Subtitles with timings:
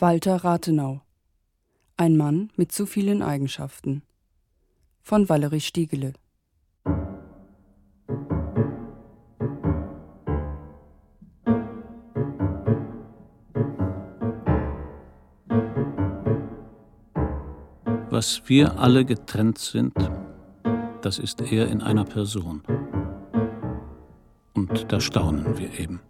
[0.00, 1.02] Walter Rathenau
[1.96, 4.02] Ein Mann mit zu vielen Eigenschaften
[5.02, 6.14] von Valerie Stiegele
[18.10, 19.94] Was wir alle getrennt sind,
[21.02, 22.62] das ist er in einer Person.
[24.54, 26.00] Und da staunen wir eben.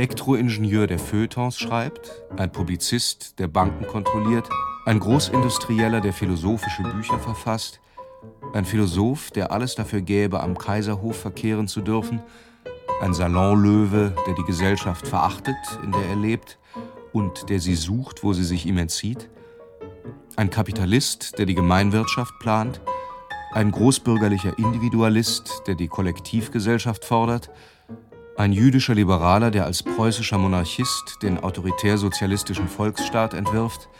[0.00, 4.48] Elektroingenieur, der Feuilletons schreibt, ein Publizist, der Banken kontrolliert,
[4.86, 7.82] ein Großindustrieller, der philosophische Bücher verfasst,
[8.54, 12.22] ein Philosoph, der alles dafür gäbe, am Kaiserhof verkehren zu dürfen,
[13.02, 16.58] ein Salonlöwe, der die Gesellschaft verachtet, in der er lebt,
[17.12, 19.28] und der sie sucht, wo sie sich ihm entzieht,
[20.34, 22.80] ein Kapitalist, der die Gemeinwirtschaft plant,
[23.52, 27.50] ein großbürgerlicher Individualist, der die Kollektivgesellschaft fordert,
[28.40, 33.90] ein jüdischer Liberaler, der als preußischer Monarchist den autoritär-sozialistischen Volksstaat entwirft,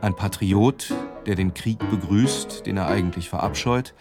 [0.00, 0.94] ein Patriot,
[1.26, 3.92] der den Krieg begrüßt, den er eigentlich verabscheut,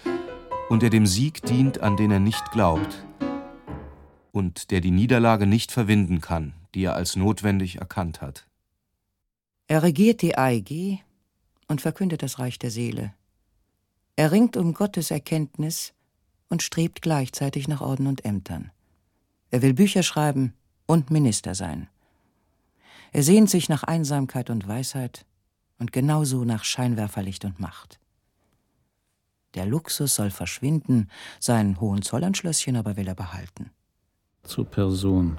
[0.69, 3.07] und der dem Sieg dient, an den er nicht glaubt,
[4.31, 8.45] und der die Niederlage nicht verwinden kann, die er als notwendig erkannt hat.
[9.67, 10.99] Er regiert die AEG
[11.67, 13.15] und verkündet das Reich der Seele.
[14.15, 15.95] Er ringt um Gottes Erkenntnis
[16.49, 18.69] und strebt gleichzeitig nach Orden und Ämtern.
[19.55, 20.53] Er will Bücher schreiben
[20.85, 21.87] und Minister sein.
[23.13, 25.25] Er sehnt sich nach Einsamkeit und Weisheit
[25.79, 28.01] und genauso nach Scheinwerferlicht und Macht.
[29.53, 31.07] Der Luxus soll verschwinden,
[31.39, 33.71] sein Hohenzollernschlösschen aber will er behalten.
[34.43, 35.37] Zur Person.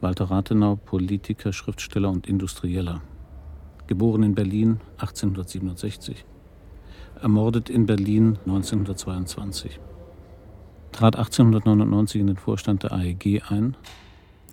[0.00, 3.02] Walter Rathenau, Politiker, Schriftsteller und Industrieller.
[3.88, 6.24] Geboren in Berlin 1867.
[7.20, 9.80] Ermordet in Berlin 1922.
[10.92, 13.76] Trat 1899 in den Vorstand der AEG ein,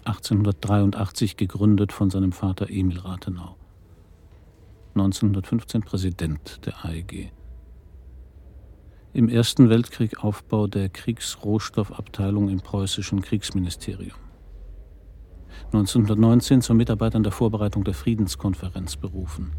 [0.06, 3.56] 1883 gegründet von seinem Vater Emil Rathenau.
[4.96, 7.32] 1915 Präsident der AEG
[9.12, 14.18] im Ersten Weltkrieg Aufbau der Kriegsrohstoffabteilung im preußischen Kriegsministerium.
[15.74, 19.52] 1919 zum Mitarbeiter an der Vorbereitung der Friedenskonferenz berufen.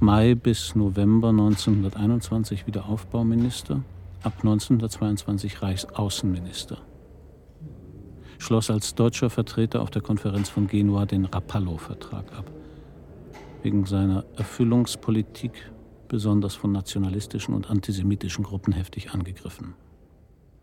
[0.00, 3.82] Mai bis November 1921 wieder Aufbauminister,
[4.24, 6.78] ab 1922 Reichsaußenminister.
[8.38, 12.50] Schloss als deutscher Vertreter auf der Konferenz von Genua den Rapallo-Vertrag ab.
[13.62, 15.70] Wegen seiner Erfüllungspolitik
[16.08, 19.72] besonders von nationalistischen und antisemitischen Gruppen heftig angegriffen.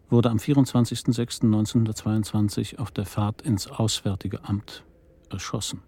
[0.10, 4.84] Wurde am 24.06.1922 auf der Fahrt ins Auswärtige Amt
[5.30, 5.82] erschossen.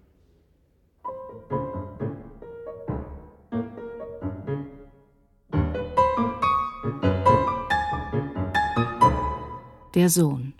[9.94, 10.54] Der Sohn.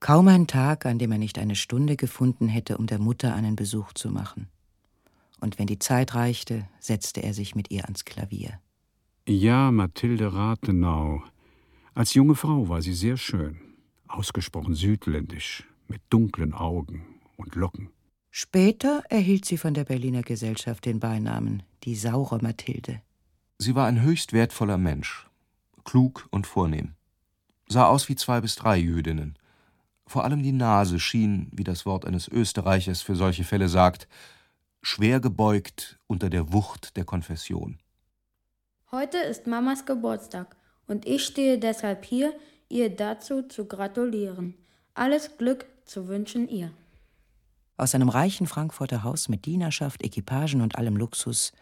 [0.00, 3.54] Kaum ein Tag, an dem er nicht eine Stunde gefunden hätte, um der Mutter einen
[3.54, 4.48] Besuch zu machen
[5.40, 8.60] und wenn die Zeit reichte, setzte er sich mit ihr ans Klavier.
[9.26, 11.22] Ja, Mathilde Rathenau.
[11.94, 13.60] Als junge Frau war sie sehr schön,
[14.06, 17.90] ausgesprochen südländisch, mit dunklen Augen und Locken.
[18.30, 23.02] Später erhielt sie von der Berliner Gesellschaft den Beinamen die saure Mathilde.
[23.58, 25.28] Sie war ein höchst wertvoller Mensch,
[25.84, 26.94] klug und vornehm.
[27.68, 29.38] Sah aus wie zwei bis drei Jüdinnen.
[30.06, 34.08] Vor allem die Nase schien, wie das Wort eines Österreichers für solche Fälle sagt,
[34.82, 37.78] schwer gebeugt unter der Wucht der Konfession.
[38.90, 40.56] Heute ist Mamas Geburtstag
[40.88, 42.34] und ich stehe deshalb hier,
[42.68, 44.54] ihr dazu zu gratulieren.
[44.94, 46.72] Alles Glück zu wünschen ihr.
[47.76, 51.52] Aus einem reichen Frankfurter Haus mit Dienerschaft, Equipagen und allem Luxus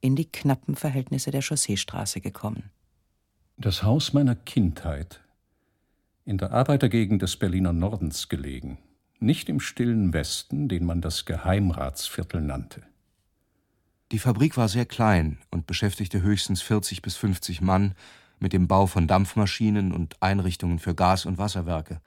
[0.00, 2.70] in die knappen Verhältnisse der Chausseestraße gekommen.
[3.58, 5.22] Das Haus meiner Kindheit,
[6.26, 8.76] in der Arbeitergegend des Berliner Nordens gelegen,
[9.18, 12.82] nicht im stillen Westen, den man das Geheimratsviertel nannte.
[14.12, 17.94] Die Fabrik war sehr klein und beschäftigte höchstens 40 bis 50 Mann
[18.40, 22.02] mit dem Bau von Dampfmaschinen und Einrichtungen für Gas- und Wasserwerke.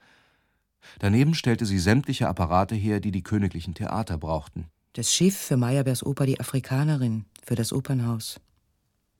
[1.00, 4.68] Daneben stellte sie sämtliche Apparate her, die die königlichen Theater brauchten.
[4.92, 8.40] Das Schiff für Meyerbeers Oper Die Afrikanerin, für das Opernhaus.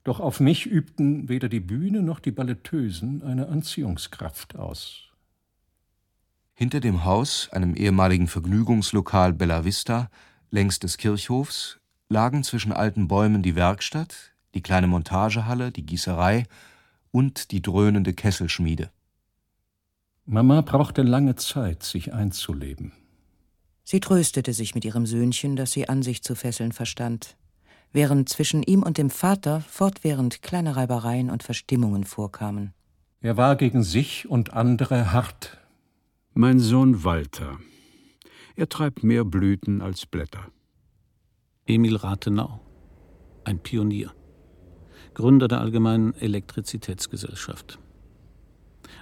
[0.03, 5.09] Doch auf mich übten weder die Bühne noch die Balletteusen eine Anziehungskraft aus.
[6.53, 10.09] Hinter dem Haus, einem ehemaligen Vergnügungslokal Bella Vista,
[10.49, 16.45] längs des Kirchhofs, lagen zwischen alten Bäumen die Werkstatt, die kleine Montagehalle, die Gießerei
[17.11, 18.91] und die dröhnende Kesselschmiede.
[20.25, 22.91] Mama brauchte lange Zeit, sich einzuleben.
[23.83, 27.35] Sie tröstete sich mit ihrem Söhnchen, das sie an sich zu fesseln verstand.
[27.91, 32.73] Während zwischen ihm und dem Vater fortwährend kleine Reibereien und Verstimmungen vorkamen.
[33.21, 35.57] Er war gegen sich und andere hart.
[36.33, 37.59] Mein Sohn Walter.
[38.55, 40.47] Er treibt mehr Blüten als Blätter.
[41.67, 42.59] Emil Rathenau,
[43.43, 44.11] ein Pionier,
[45.13, 47.79] Gründer der Allgemeinen Elektrizitätsgesellschaft.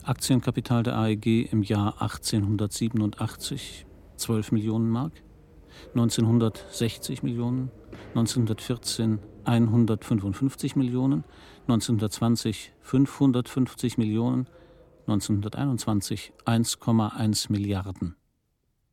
[0.04, 3.86] Aktienkapital der AEG im Jahr 1887
[4.18, 5.14] 12 Millionen Mark,
[5.94, 7.72] 1960 Millionen,
[8.10, 11.24] 1914 155 Millionen,
[11.68, 14.48] 1920 550 Millionen,
[15.08, 18.16] 1921 1,1 Milliarden.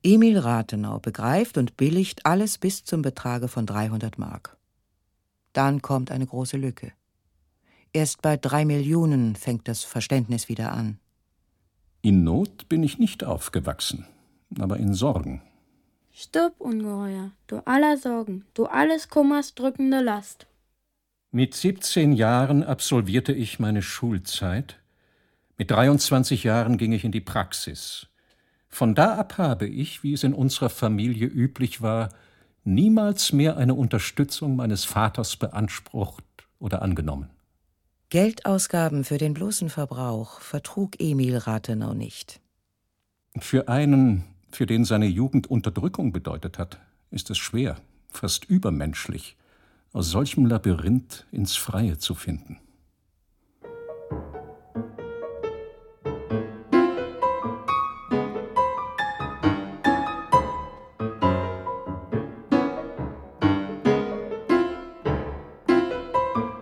[0.02, 4.56] Emil Rathenau begreift und billigt alles bis zum Betrage von 300 Mark.
[5.52, 6.92] Dann kommt eine große Lücke.
[7.92, 10.98] Erst bei drei Millionen fängt das Verständnis wieder an.
[12.02, 14.06] In Not bin ich nicht aufgewachsen,
[14.58, 15.42] aber in Sorgen.
[16.18, 20.46] Stirb, Ungeheuer, du aller Sorgen, du alles Kummers drückende Last.
[21.30, 24.78] Mit 17 Jahren absolvierte ich meine Schulzeit.
[25.58, 28.06] Mit 23 Jahren ging ich in die Praxis.
[28.70, 32.08] Von da ab habe ich, wie es in unserer Familie üblich war,
[32.64, 36.24] niemals mehr eine Unterstützung meines Vaters beansprucht
[36.58, 37.28] oder angenommen.
[38.08, 42.40] Geldausgaben für den bloßen Verbrauch vertrug Emil Rathenau nicht.
[43.38, 44.24] Für einen,
[44.56, 46.80] für den seine Jugend Unterdrückung bedeutet hat,
[47.10, 47.76] ist es schwer,
[48.08, 49.36] fast übermenschlich,
[49.92, 52.58] aus solchem Labyrinth ins Freie zu finden.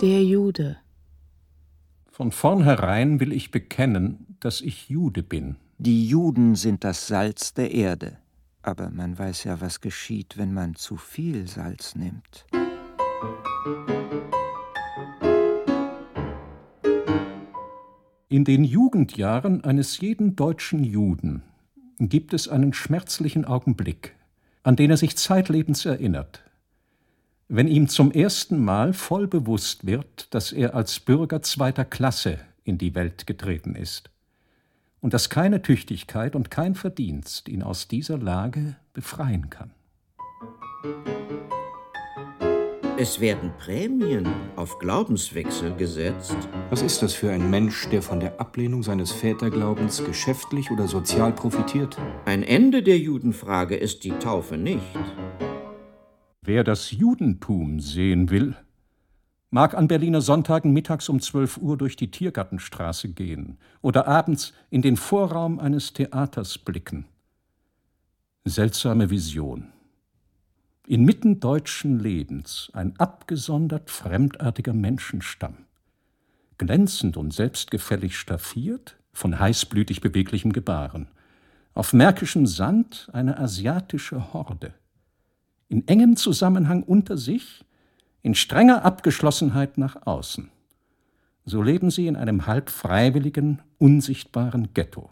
[0.01, 0.79] Der Jude.
[2.11, 5.59] Von vornherein will ich bekennen, dass ich Jude bin.
[5.79, 8.19] Die Juden sind das Salz der Erde.
[8.63, 12.47] Aber man weiß ja, was geschieht, wenn man zu viel Salz nimmt.
[18.29, 21.43] In den Jugendjahren eines jeden deutschen Juden
[21.99, 24.17] gibt es einen schmerzlichen Augenblick,
[24.63, 26.45] an den er sich zeitlebens erinnert
[27.49, 32.79] wenn ihm zum ersten Mal voll bewusst wird, dass er als Bürger zweiter Klasse in
[32.79, 34.11] die Welt getreten ist
[35.05, 39.71] und dass keine Tüchtigkeit und kein Verdienst ihn aus dieser Lage befreien kann.
[42.97, 46.39] Es werden Prämien auf Glaubenswechsel gesetzt.
[46.71, 51.35] Was ist das für ein Mensch, der von der Ablehnung seines Väterglaubens geschäftlich oder sozial
[51.35, 51.99] profitiert?
[52.25, 54.81] Ein Ende der Judenfrage ist die Taufe nicht.
[56.41, 58.57] Wer das Judentum sehen will,
[59.55, 64.83] mag an Berliner Sonntagen mittags um 12 Uhr durch die Tiergartenstraße gehen oder abends in
[64.83, 67.05] den Vorraum eines Theaters blicken.
[68.45, 69.69] Seltsame Vision.
[70.89, 75.59] Inmitten deutschen Lebens ein abgesondert fremdartiger Menschenstamm,
[76.59, 81.07] glänzend und selbstgefällig staffiert, von heißblütig beweglichem Gebaren.
[81.75, 84.75] Auf märkischem Sand eine asiatische Horde
[85.69, 87.65] in engem Zusammenhang unter sich,
[88.25, 90.51] in strenger Abgeschlossenheit nach außen.
[91.45, 95.11] So leben sie in einem halb freiwilligen, unsichtbaren Ghetto.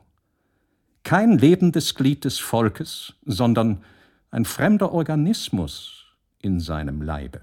[1.02, 3.84] Kein lebendes Glied des Volkes, sondern
[4.30, 6.06] ein fremder Organismus
[6.38, 7.42] in seinem Leibe.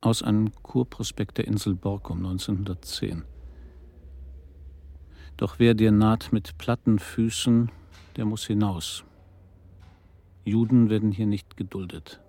[0.00, 3.24] Aus einem Kurprospekt der Insel Borkum 1910.
[5.36, 7.70] Doch wer dir naht mit platten Füßen,
[8.16, 9.04] der muss hinaus.
[10.46, 12.22] Juden werden hier nicht geduldet.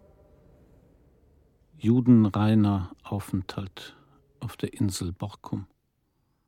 [1.81, 3.95] Judenreiner Aufenthalt
[4.41, 5.65] auf der Insel Borkum.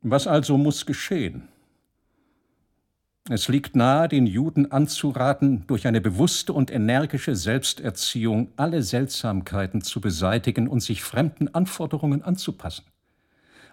[0.02, 1.48] Was also muss geschehen?
[3.30, 10.02] Es liegt nahe, den Juden anzuraten, durch eine bewusste und energische Selbsterziehung alle Seltsamkeiten zu
[10.02, 12.84] beseitigen und sich fremden Anforderungen anzupassen.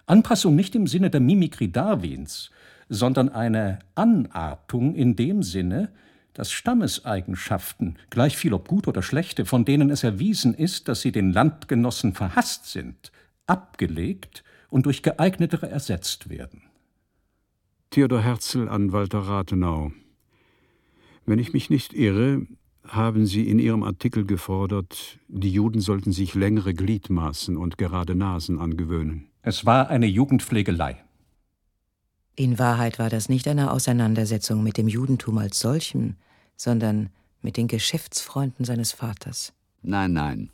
[0.06, 2.50] Anpassung nicht im Sinne der Mimikrie Darwins,
[2.88, 5.92] sondern eine Anartung in dem Sinne,
[6.34, 11.12] dass Stammeseigenschaften, gleich viel ob gut oder schlechte, von denen es erwiesen ist, dass sie
[11.12, 13.12] den Landgenossen verhasst sind,
[13.46, 16.62] abgelegt und durch geeignetere ersetzt werden.
[17.90, 19.92] Theodor Herzl an Walter Rathenau.
[21.26, 22.46] Wenn ich mich nicht irre,
[22.86, 28.58] haben Sie in Ihrem Artikel gefordert, die Juden sollten sich längere Gliedmaßen und gerade Nasen
[28.58, 29.28] angewöhnen.
[29.42, 31.04] Es war eine Jugendpflegelei.
[32.40, 36.16] In Wahrheit war das nicht eine Auseinandersetzung mit dem Judentum als solchem,
[36.56, 37.10] sondern
[37.42, 39.52] mit den Geschäftsfreunden seines Vaters.
[39.82, 40.50] Nein, nein.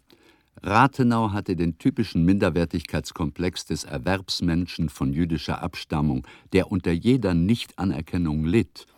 [0.64, 8.88] Rathenau hatte den typischen Minderwertigkeitskomplex des Erwerbsmenschen von jüdischer Abstammung, der unter jeder Nichtanerkennung litt,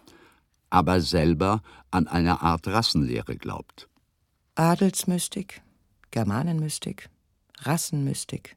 [0.71, 3.87] aber selber an eine Art Rassenlehre glaubt.
[4.55, 5.61] Adelsmystik,
[6.11, 7.11] Germanenmystik,
[7.59, 8.57] Rassenmystik,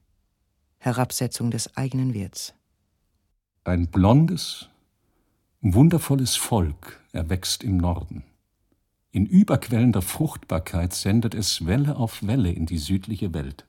[0.78, 2.54] Herabsetzung des eigenen Werts.
[3.64, 4.70] Ein blondes,
[5.62, 8.24] wundervolles Volk erwächst im Norden.
[9.12, 13.68] In überquellender Fruchtbarkeit sendet es Welle auf Welle in die südliche Welt.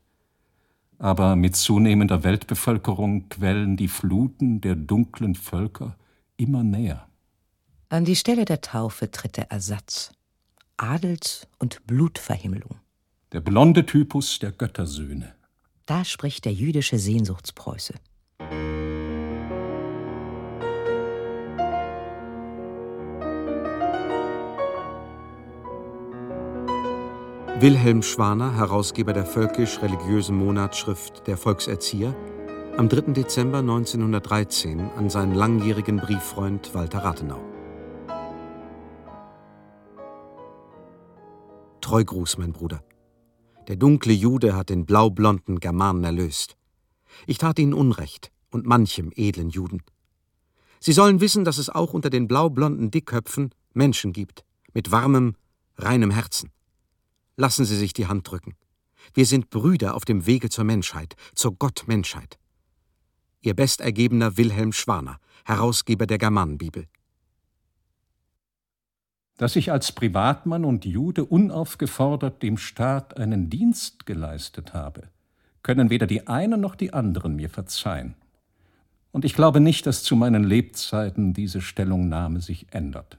[0.98, 5.98] Aber mit zunehmender Weltbevölkerung quellen die Fluten der dunklen Völker
[6.38, 7.06] immer näher.
[7.90, 10.12] An die Stelle der Taufe tritt der Ersatz.
[10.78, 12.76] Adels- und Blutverhimmelung.
[13.32, 15.34] Der blonde Typus der Göttersöhne.
[15.84, 17.94] Da spricht der jüdische Sehnsuchtspreuße.
[27.62, 32.12] Wilhelm Schwaner, Herausgeber der völkisch-religiösen Monatsschrift Der Volkserzieher,
[32.76, 33.12] am 3.
[33.12, 37.40] Dezember 1913 an seinen langjährigen Brieffreund Walter Rathenau.
[41.80, 42.82] Treugruß, mein Bruder.
[43.68, 46.56] Der dunkle Jude hat den blaublonden Germanen erlöst.
[47.28, 49.84] Ich tat ihnen Unrecht und manchem edlen Juden.
[50.80, 55.36] Sie sollen wissen, dass es auch unter den blaublonden Dickköpfen Menschen gibt, mit warmem,
[55.76, 56.50] reinem Herzen.
[57.36, 58.54] Lassen Sie sich die Hand drücken.
[59.14, 62.38] Wir sind Brüder auf dem Wege zur Menschheit, zur Gottmenschheit.
[63.40, 66.86] Ihr bestergebener Wilhelm Schwaner, Herausgeber der Germanenbibel.
[69.38, 75.08] Dass ich als Privatmann und Jude unaufgefordert dem Staat einen Dienst geleistet habe,
[75.62, 78.14] können weder die einen noch die anderen mir verzeihen.
[79.10, 83.18] Und ich glaube nicht, dass zu meinen Lebzeiten diese Stellungnahme sich ändert.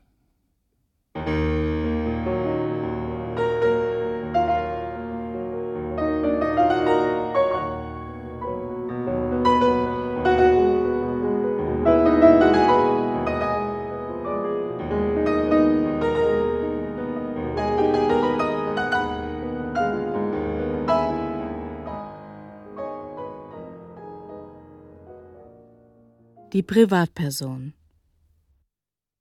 [26.63, 27.73] Die Privatperson.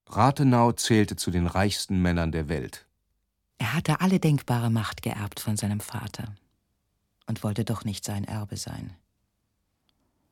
[0.07, 2.87] Rathenau zählte zu den reichsten Männern der Welt.
[3.59, 6.37] Er hatte alle denkbare Macht geerbt von seinem Vater
[7.27, 8.95] und wollte doch nicht sein Erbe sein.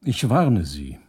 [0.05, 1.01] Ich warne Sie.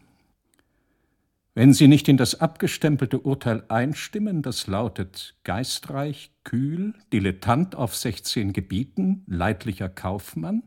[1.53, 8.53] Wenn Sie nicht in das abgestempelte Urteil einstimmen, das lautet geistreich, kühl, dilettant auf 16
[8.53, 10.63] Gebieten, leidlicher Kaufmann,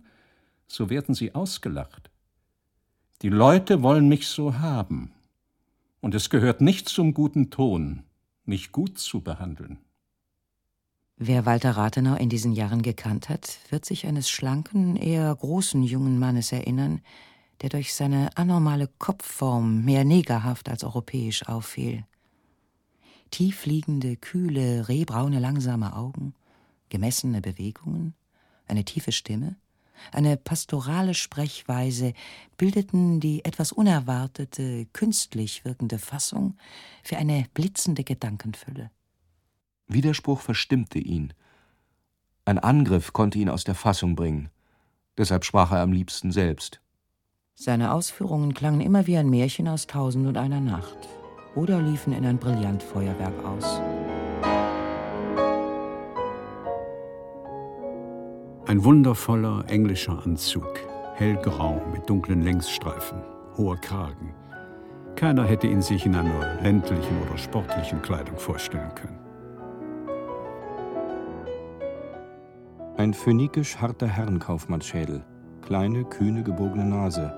[0.69, 2.09] so werden Sie ausgelacht.
[3.23, 5.14] Die Leute wollen mich so haben.
[6.05, 8.03] Und es gehört nicht zum guten Ton,
[8.45, 9.79] mich gut zu behandeln.
[11.17, 16.19] Wer Walter Rathenau in diesen Jahren gekannt hat, wird sich eines schlanken, eher großen jungen
[16.19, 17.01] Mannes erinnern,
[17.63, 22.05] der durch seine anormale Kopfform mehr negerhaft als europäisch auffiel.
[23.31, 26.35] Tiefliegende, kühle, rehbraune, langsame Augen,
[26.91, 28.13] gemessene Bewegungen,
[28.69, 29.57] eine tiefe Stimme,
[30.13, 32.13] eine pastorale Sprechweise
[32.57, 36.57] bildeten die etwas unerwartete, künstlich wirkende Fassung
[37.03, 38.91] für eine blitzende Gedankenfülle.
[39.87, 41.33] Widerspruch verstimmte ihn.
[42.45, 44.51] Ein Angriff konnte ihn aus der Fassung bringen.
[45.17, 46.81] Deshalb sprach er am liebsten selbst.
[47.55, 51.09] Seine Ausführungen klangen immer wie ein Märchen aus Tausend und einer Nacht
[51.55, 53.81] oder liefen in ein Brillantfeuerwerk aus.
[58.67, 60.81] Ein wundervoller englischer Anzug,
[61.17, 63.19] hellgrau mit dunklen Längsstreifen,
[63.59, 64.33] hoher Kragen.
[65.17, 69.19] Keiner hätte ihn sich in einer ländlichen oder sportlichen Kleidung vorstellen können.
[72.97, 75.23] Ein phönikisch harter Herrenkaufmannsschädel,
[75.61, 77.35] kleine, kühne, gebogene Nase,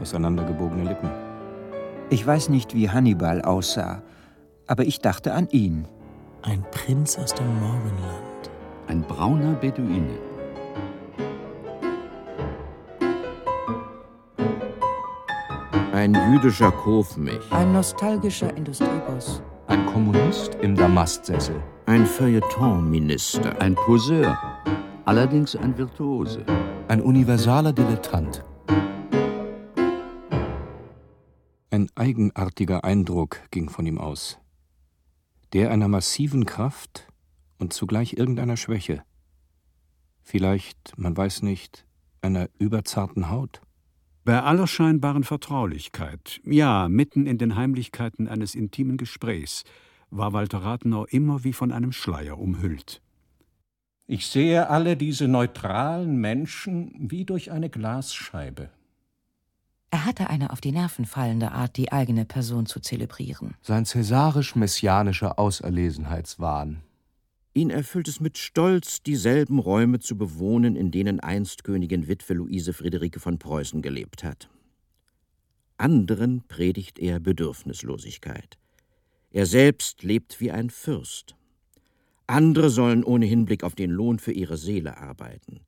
[0.00, 1.10] auseinandergebogene Lippen.
[2.10, 4.02] Ich weiß nicht, wie Hannibal aussah,
[4.66, 5.86] aber ich dachte an ihn.
[6.42, 8.50] Ein Prinz aus dem Morgenland.
[8.88, 10.25] Ein brauner Beduine.
[15.96, 17.40] Ein jüdischer Kofmich.
[17.50, 19.40] Ein nostalgischer Industrieboss.
[19.66, 21.62] Ein Kommunist im Damastsessel.
[21.86, 23.58] Ein Feuilletonminister.
[23.62, 24.38] Ein Poseur.
[25.06, 26.44] Allerdings ein Virtuose.
[26.88, 28.44] Ein universaler Dilettant.
[31.70, 34.38] Ein eigenartiger Eindruck ging von ihm aus.
[35.54, 37.08] Der einer massiven Kraft
[37.58, 39.02] und zugleich irgendeiner Schwäche.
[40.20, 41.86] Vielleicht, man weiß nicht,
[42.20, 43.62] einer überzarten Haut.
[44.26, 49.62] Bei aller scheinbaren Vertraulichkeit, ja, mitten in den Heimlichkeiten eines intimen Gesprächs,
[50.10, 53.00] war Walter Rathenau immer wie von einem Schleier umhüllt.
[54.08, 58.70] Ich sehe alle diese neutralen Menschen wie durch eine Glasscheibe.
[59.92, 63.54] Er hatte eine auf die Nerven fallende Art, die eigene Person zu zelebrieren.
[63.62, 66.82] Sein cäsarisch-messianischer Auserlesenheitswahn.
[67.56, 72.74] Ihn erfüllt es mit Stolz, dieselben Räume zu bewohnen, in denen einst Königin Witwe Luise
[72.74, 74.50] Friederike von Preußen gelebt hat.
[75.78, 78.58] Anderen predigt er Bedürfnislosigkeit.
[79.30, 81.34] Er selbst lebt wie ein Fürst.
[82.26, 85.60] Andere sollen ohne Hinblick auf den Lohn für ihre Seele arbeiten.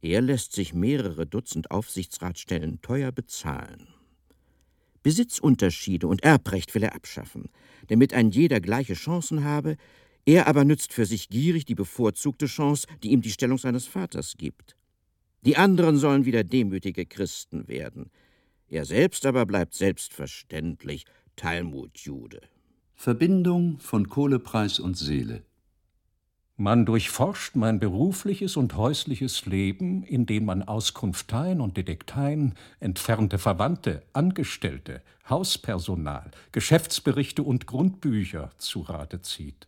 [0.00, 3.88] Er lässt sich mehrere Dutzend Aufsichtsratstellen teuer bezahlen.
[5.02, 7.50] Besitzunterschiede und Erbrecht will er abschaffen,
[7.88, 9.76] damit ein jeder gleiche Chancen habe,
[10.26, 14.34] er aber nützt für sich gierig die bevorzugte Chance, die ihm die Stellung seines Vaters
[14.38, 14.76] gibt.
[15.42, 18.10] Die anderen sollen wieder demütige Christen werden.
[18.68, 21.04] Er selbst aber bleibt selbstverständlich
[21.36, 22.40] Talmud-Jude.
[22.94, 25.42] Verbindung von Kohlepreis und Seele.
[26.56, 35.02] Man durchforscht mein berufliches und häusliches Leben, indem man Auskunfteien und Detekteien, entfernte Verwandte, Angestellte,
[35.28, 39.66] Hauspersonal, Geschäftsberichte und Grundbücher zu Rate zieht.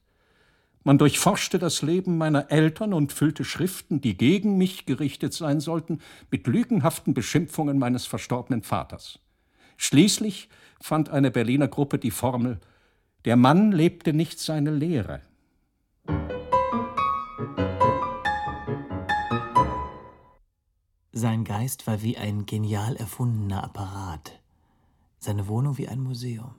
[0.86, 6.00] Man durchforschte das Leben meiner Eltern und füllte Schriften, die gegen mich gerichtet sein sollten,
[6.30, 9.18] mit lügenhaften Beschimpfungen meines verstorbenen Vaters.
[9.76, 10.48] Schließlich
[10.80, 12.60] fand eine Berliner Gruppe die Formel
[13.24, 15.22] Der Mann lebte nicht seine Lehre.
[21.10, 24.40] Sein Geist war wie ein genial erfundener Apparat,
[25.18, 26.54] seine Wohnung wie ein Museum.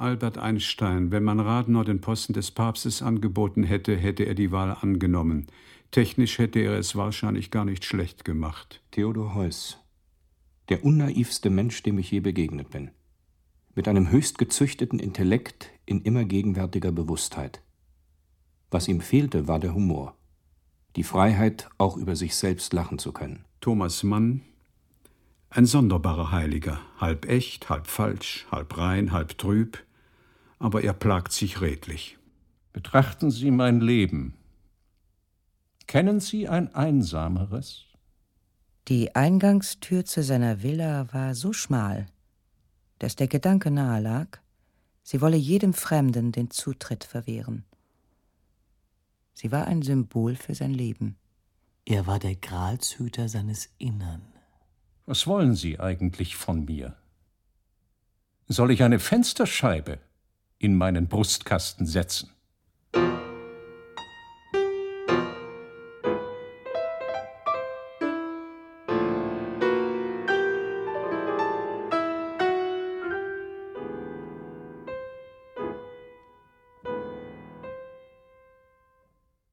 [0.00, 4.74] Albert Einstein, wenn man Rathenau den Posten des Papstes angeboten hätte, hätte er die Wahl
[4.80, 5.46] angenommen.
[5.90, 8.82] Technisch hätte er es wahrscheinlich gar nicht schlecht gemacht.
[8.92, 9.76] Theodor Heuss.
[10.70, 12.92] Der unnaivste Mensch, dem ich je begegnet bin.
[13.74, 17.60] Mit einem höchst gezüchteten Intellekt in immer gegenwärtiger Bewusstheit.
[18.70, 20.16] Was ihm fehlte, war der Humor.
[20.96, 23.44] Die Freiheit, auch über sich selbst lachen zu können.
[23.60, 24.40] Thomas Mann,
[25.50, 29.84] ein sonderbarer Heiliger, halb echt, halb falsch, halb rein, halb trüb,
[30.60, 32.18] aber er plagt sich redlich.
[32.72, 34.34] Betrachten Sie mein Leben.
[35.88, 37.86] Kennen Sie ein einsameres?
[38.86, 42.06] Die Eingangstür zu seiner Villa war so schmal,
[42.98, 44.38] dass der Gedanke nahe lag,
[45.02, 47.64] sie wolle jedem Fremden den Zutritt verwehren.
[49.32, 51.16] Sie war ein Symbol für sein Leben.
[51.86, 54.22] Er war der Gralshüter seines Innern.
[55.06, 56.96] Was wollen Sie eigentlich von mir?
[58.46, 59.98] Soll ich eine Fensterscheibe
[60.60, 62.30] in meinen Brustkasten setzen?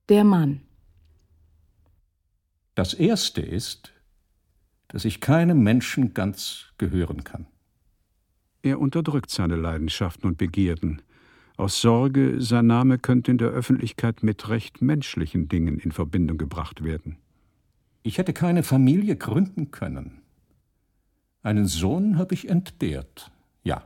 [0.09, 0.61] Der Mann.
[2.75, 3.93] Das Erste ist,
[4.89, 7.47] dass ich keinem Menschen ganz gehören kann.
[8.61, 11.01] Er unterdrückt seine Leidenschaften und Begierden,
[11.57, 16.83] aus Sorge, sein Name könnte in der Öffentlichkeit mit recht menschlichen Dingen in Verbindung gebracht
[16.83, 17.17] werden.
[18.03, 20.21] Ich hätte keine Familie gründen können.
[21.41, 23.31] Einen Sohn habe ich entbehrt,
[23.63, 23.83] ja.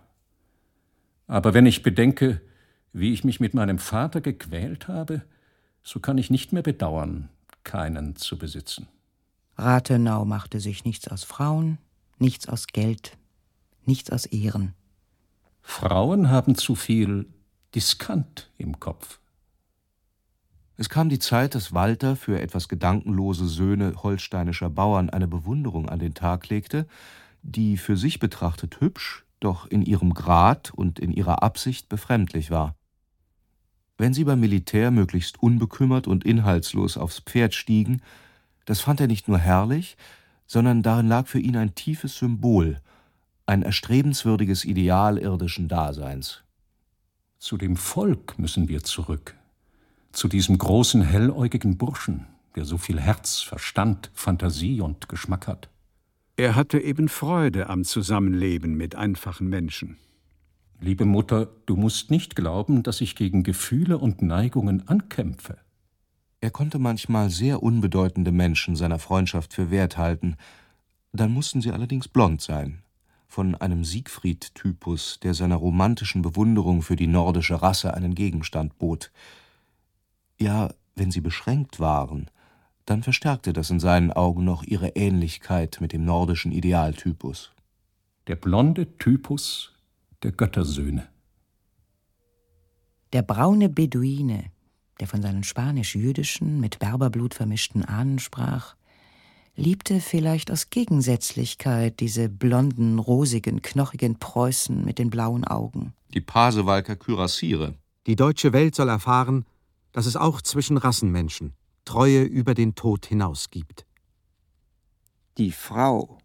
[1.28, 2.42] Aber wenn ich bedenke,
[2.92, 5.22] wie ich mich mit meinem Vater gequält habe,
[5.82, 7.30] so kann ich nicht mehr bedauern,
[7.64, 8.90] keinen zu besitzen.
[9.58, 11.78] Rathenau machte sich nichts aus Frauen,
[12.20, 13.18] nichts aus Geld,
[13.86, 14.74] nichts aus Ehren.
[15.62, 17.28] Frauen haben zu viel
[17.76, 19.20] Diskant im Kopf.
[20.78, 26.00] Es kam die Zeit, dass Walter für etwas gedankenlose Söhne holsteinischer Bauern eine Bewunderung an
[26.00, 26.88] den Tag legte,
[27.44, 32.76] die für sich betrachtet hübsch, doch in ihrem Grad und in ihrer Absicht befremdlich war.
[33.98, 38.02] Wenn sie beim Militär möglichst unbekümmert und inhaltslos aufs Pferd stiegen,
[38.66, 39.98] das fand er nicht nur herrlich,
[40.48, 42.82] sondern darin lag für ihn ein tiefes Symbol,
[43.52, 46.42] ein erstrebenswürdiges Ideal irdischen Daseins.
[47.38, 49.36] Zu dem Volk müssen wir zurück,
[50.14, 55.70] zu diesem großen helläugigen Burschen, der so viel Herz, Verstand, Fantasie und Geschmack hat.
[56.38, 59.98] Er hatte eben Freude am Zusammenleben mit einfachen Menschen.
[60.80, 65.58] Liebe Mutter, du musst nicht glauben, dass ich gegen Gefühle und Neigungen ankämpfe.
[66.40, 70.38] Er konnte manchmal sehr unbedeutende Menschen seiner Freundschaft für wert halten,
[71.12, 72.82] dann mussten sie allerdings blond sein,
[73.32, 79.10] von einem Siegfried-Typus, der seiner romantischen Bewunderung für die nordische Rasse einen Gegenstand bot.
[80.38, 82.30] Ja, wenn sie beschränkt waren,
[82.86, 87.54] dann verstärkte das in seinen Augen noch ihre Ähnlichkeit mit dem nordischen Idealtypus.
[88.28, 89.76] Der blonde Typus
[90.24, 91.08] der Göttersöhne.
[93.14, 94.52] Der braune Beduine,
[95.00, 98.76] der von seinen spanisch-jüdischen, mit Berberblut vermischten Ahnen sprach,
[99.56, 105.94] liebte vielleicht aus Gegensätzlichkeit diese blonden, rosigen, knochigen Preußen mit den blauen Augen.
[106.14, 107.76] Die Pasewalker Kürassiere.
[108.08, 109.46] Die deutsche Welt soll erfahren,
[109.92, 111.54] dass es auch zwischen Rassenmenschen
[111.86, 113.86] Treue über den Tod hinaus gibt.
[115.38, 116.18] Die Frau,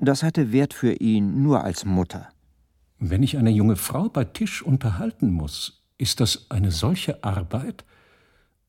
[0.00, 2.28] das hatte Wert für ihn nur als Mutter.
[2.98, 7.84] Wenn ich eine junge Frau bei Tisch unterhalten muss, ist das eine solche Arbeit,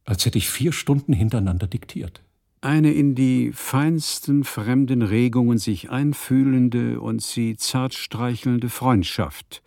[0.03, 2.24] als hätte ich vier Stunden hintereinander diktiert.
[2.65, 9.61] Eine in die feinsten fremden Regungen sich einfühlende und sie zart streichelnde Freundschaft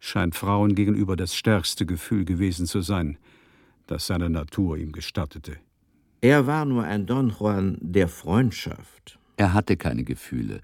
[0.00, 3.16] scheint Frauen gegenüber das stärkste Gefühl gewesen zu sein,
[3.86, 5.58] das seine Natur ihm gestattete.
[6.20, 9.20] Er war nur ein Don Juan der Freundschaft.
[9.36, 10.62] Er hatte keine Gefühle,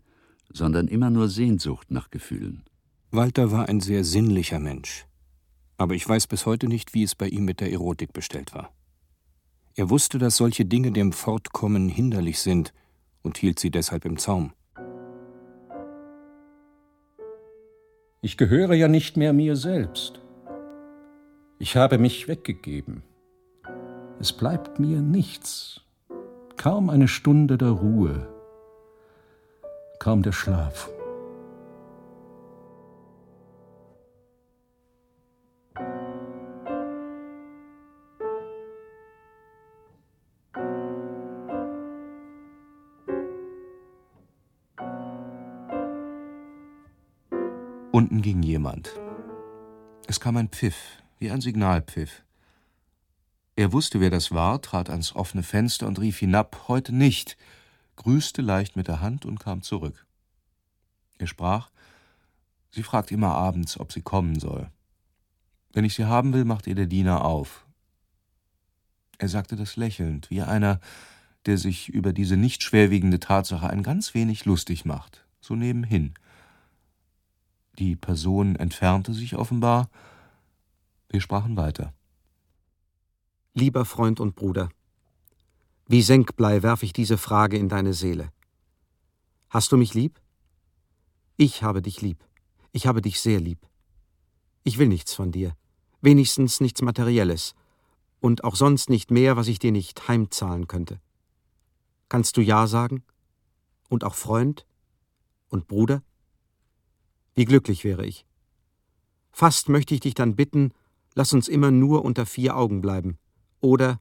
[0.52, 2.64] sondern immer nur Sehnsucht nach Gefühlen.
[3.12, 5.06] Walter war ein sehr sinnlicher Mensch.
[5.78, 8.72] Aber ich weiß bis heute nicht, wie es bei ihm mit der Erotik bestellt war.
[9.74, 12.74] Er wusste, dass solche Dinge dem Fortkommen hinderlich sind
[13.22, 14.52] und hielt sie deshalb im Zaum.
[18.20, 20.20] Ich gehöre ja nicht mehr mir selbst.
[21.58, 23.02] Ich habe mich weggegeben.
[24.20, 25.80] Es bleibt mir nichts,
[26.56, 28.28] kaum eine Stunde der Ruhe,
[29.98, 30.90] kaum der Schlaf.
[47.92, 48.98] Unten ging jemand.
[50.06, 52.24] Es kam ein Pfiff, wie ein Signalpfiff.
[53.54, 57.36] Er wusste, wer das war, trat ans offene Fenster und rief hinab: Heute nicht,
[57.96, 60.06] grüßte leicht mit der Hand und kam zurück.
[61.18, 61.68] Er sprach:
[62.70, 64.70] Sie fragt immer abends, ob sie kommen soll.
[65.74, 67.66] Wenn ich sie haben will, macht ihr der Diener auf.
[69.18, 70.80] Er sagte das lächelnd, wie einer,
[71.44, 76.14] der sich über diese nicht schwerwiegende Tatsache ein ganz wenig lustig macht, so nebenhin.
[77.78, 79.88] Die Person entfernte sich offenbar.
[81.08, 81.94] Wir sprachen weiter.
[83.54, 84.68] Lieber Freund und Bruder,
[85.86, 88.30] wie Senkblei werfe ich diese Frage in deine Seele.
[89.50, 90.20] Hast du mich lieb?
[91.36, 92.24] Ich habe dich lieb.
[92.72, 93.58] Ich habe dich sehr lieb.
[94.64, 95.54] Ich will nichts von dir,
[96.00, 97.54] wenigstens nichts Materielles
[98.20, 101.00] und auch sonst nicht mehr, was ich dir nicht heimzahlen könnte.
[102.08, 103.02] Kannst du Ja sagen?
[103.88, 104.66] Und auch Freund?
[105.48, 106.02] Und Bruder?
[107.34, 108.26] Wie glücklich wäre ich.
[109.30, 110.72] Fast möchte ich dich dann bitten,
[111.14, 113.18] lass uns immer nur unter vier Augen bleiben
[113.60, 114.00] oder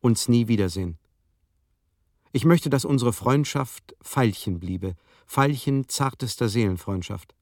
[0.00, 0.98] uns nie wiedersehen.
[2.32, 7.34] Ich möchte, dass unsere Freundschaft Veilchen bliebe, Veilchen zartester Seelenfreundschaft.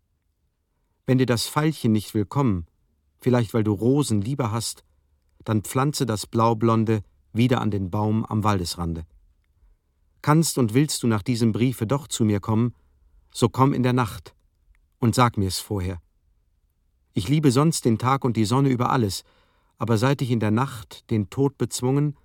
[1.07, 2.67] Wenn dir das Veilchen nicht willkommen,
[3.19, 4.85] vielleicht weil du Rosen lieber hast,
[5.45, 9.07] dann pflanze das Blaublonde wieder an den Baum am Waldesrande.
[10.21, 12.75] Kannst und willst du nach diesem Briefe doch zu mir kommen,
[13.33, 14.35] so komm in der Nacht,
[15.03, 16.01] und sag mir's vorher.
[17.13, 19.25] Ich liebe sonst den Tag und die Sonne über alles,
[19.77, 22.17] aber seit ich in der Nacht den Tod bezwungen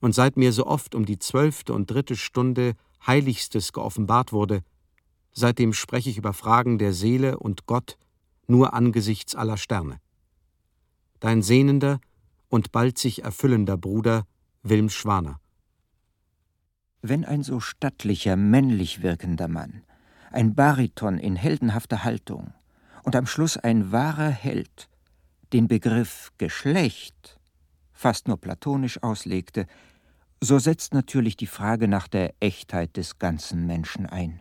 [0.00, 2.74] und seit mir so oft um die zwölfte und dritte Stunde
[3.06, 4.62] Heiligstes geoffenbart wurde,
[5.32, 7.98] seitdem spreche ich über Fragen der Seele und Gott
[8.48, 10.00] nur angesichts aller Sterne.
[11.20, 12.00] Dein sehnender
[12.48, 14.26] und bald sich erfüllender Bruder
[14.64, 15.38] Wilm Schwaner.
[17.00, 19.84] Wenn ein so stattlicher, männlich wirkender Mann
[20.34, 22.52] ein Bariton in heldenhafter Haltung
[23.02, 24.88] und am Schluss ein wahrer Held
[25.52, 27.38] den Begriff Geschlecht
[27.94, 29.66] fast nur platonisch auslegte,
[30.40, 34.40] so setzt natürlich die Frage nach der Echtheit des ganzen Menschen ein.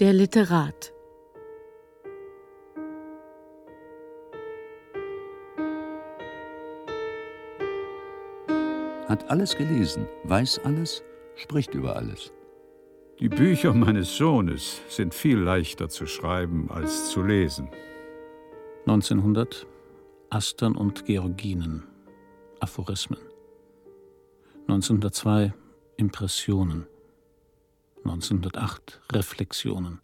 [0.00, 0.94] Der Literat
[9.06, 11.02] Hat alles gelesen, weiß alles,
[11.34, 12.32] spricht über alles.
[13.18, 17.68] Die Bücher meines Sohnes sind viel leichter zu schreiben als zu lesen.
[18.86, 19.66] 1900
[20.30, 21.82] Astern und Georginen
[22.58, 23.20] Aphorismen
[24.66, 25.52] 1902
[25.98, 26.86] Impressionen
[28.04, 30.00] 1908 Reflexionen.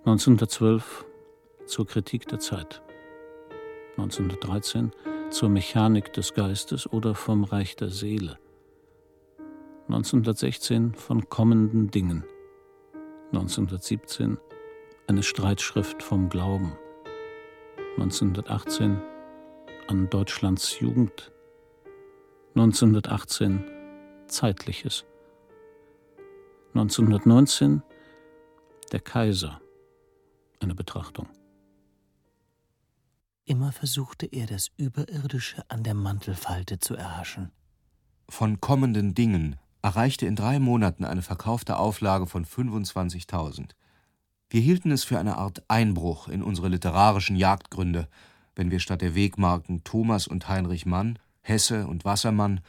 [0.00, 1.06] 1912
[1.66, 2.82] zur Kritik der Zeit.
[3.96, 4.92] 1913
[5.30, 8.38] zur Mechanik des Geistes oder vom Reich der Seele.
[9.88, 12.24] 1916 von kommenden Dingen.
[13.32, 14.38] 1917
[15.06, 16.76] eine Streitschrift vom Glauben.
[17.96, 19.00] 1918
[19.88, 21.32] an Deutschlands Jugend.
[22.54, 23.64] 1918
[24.26, 25.04] Zeitliches
[26.74, 27.82] 1919
[28.92, 29.60] Der Kaiser.
[30.60, 31.26] Eine Betrachtung.
[33.44, 37.50] Im immer versuchte er, das Überirdische an der Mantelfalte zu erhaschen.
[38.28, 43.70] Von kommenden Dingen erreichte in drei Monaten eine verkaufte Auflage von 25.000.
[44.48, 48.06] Wir hielten es für eine Art Einbruch in unsere literarischen Jagdgründe,
[48.54, 52.60] wenn wir statt der Wegmarken Thomas und Heinrich Mann, Hesse und Wassermann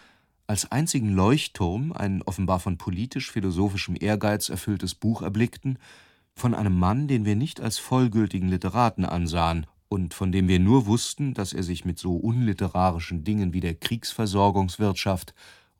[0.51, 5.79] als einzigen Leuchtturm ein offenbar von politisch-philosophischem Ehrgeiz erfülltes Buch erblickten,
[6.35, 10.87] von einem Mann, den wir nicht als vollgültigen Literaten ansahen und von dem wir nur
[10.87, 15.33] wussten, dass er sich mit so unliterarischen Dingen wie der Kriegsversorgungswirtschaft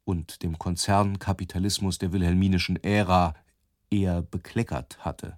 [0.05, 3.35] und dem Konzernkapitalismus der wilhelminischen Ära
[3.89, 5.37] eher bekleckert hatte.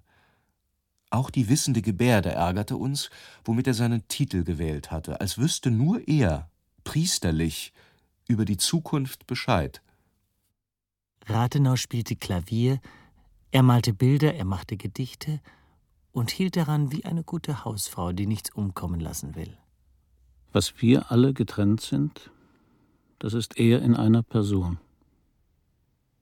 [1.10, 3.10] Auch die wissende Gebärde ärgerte uns,
[3.44, 6.48] womit er seinen Titel gewählt hatte, als wüsste nur er,
[6.84, 7.72] priesterlich,
[8.28, 9.82] über die Zukunft Bescheid.
[11.26, 12.80] Rathenau spielte Klavier,
[13.50, 15.40] er malte Bilder, er machte Gedichte
[16.12, 19.56] und hielt daran wie eine gute Hausfrau, die nichts umkommen lassen will.
[20.52, 22.30] Was wir alle getrennt sind,
[23.18, 24.78] das ist er in einer Person.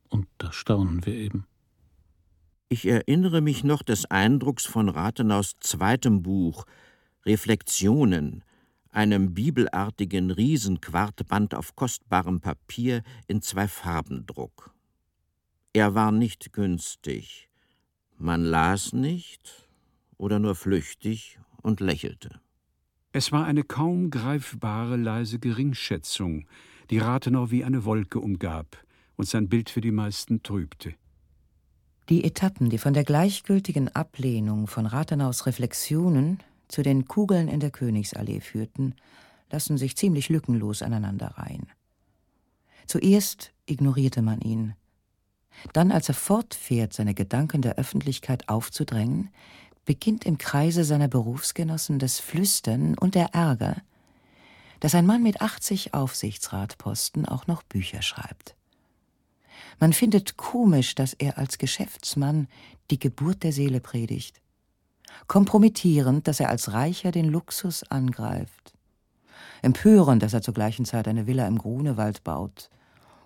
[0.08, 1.46] Und da staunen wir eben.
[2.68, 6.64] Ich erinnere mich noch des Eindrucks von Rathenaus zweitem Buch
[7.26, 8.44] Reflexionen,
[8.92, 14.72] einem bibelartigen Riesenquartband auf kostbarem Papier in zwei Farbendruck.
[15.72, 17.48] Er war nicht günstig.
[18.18, 19.68] Man las nicht
[20.18, 22.40] oder nur flüchtig und lächelte.
[23.12, 26.46] Es war eine kaum greifbare leise Geringschätzung,
[26.90, 28.84] die Rathenau wie eine Wolke umgab
[29.16, 30.94] und sein Bild für die meisten trübte.
[32.08, 37.70] Die Etappen, die von der gleichgültigen Ablehnung von Rathenaus Reflexionen zu den Kugeln in der
[37.70, 38.94] Königsallee führten,
[39.50, 41.66] lassen sich ziemlich lückenlos aneinanderreihen.
[42.86, 44.74] Zuerst ignorierte man ihn.
[45.74, 49.30] Dann, als er fortfährt, seine Gedanken der Öffentlichkeit aufzudrängen,
[49.84, 53.76] beginnt im Kreise seiner Berufsgenossen das Flüstern und der Ärger,
[54.80, 58.56] dass ein Mann mit 80 Aufsichtsratposten auch noch Bücher schreibt.
[59.78, 62.48] Man findet komisch, dass er als Geschäftsmann
[62.90, 64.41] die Geburt der Seele predigt.
[65.26, 68.74] Kompromittierend, dass er als Reicher den Luxus angreift.
[69.62, 72.70] Empörend, dass er zur gleichen Zeit eine Villa im Grunewald baut.